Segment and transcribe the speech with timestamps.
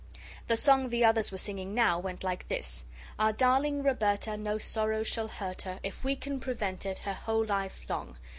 [0.47, 2.85] The song the others were singing now went like this:
[3.19, 7.45] Our darling Roberta, No sorrow shall hurt her If we can prevent it Her whole
[7.45, 8.17] life long.